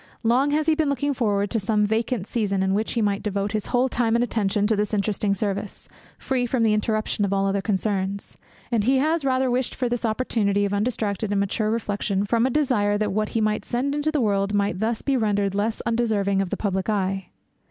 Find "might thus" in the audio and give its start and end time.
14.55-15.03